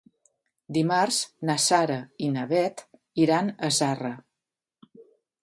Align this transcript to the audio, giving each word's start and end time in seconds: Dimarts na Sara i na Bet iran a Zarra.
Dimarts 0.77 1.19
na 1.49 1.55
Sara 1.65 1.99
i 2.29 2.31
na 2.39 2.47
Bet 2.55 2.83
iran 3.27 3.53
a 3.69 3.71
Zarra. 3.79 4.13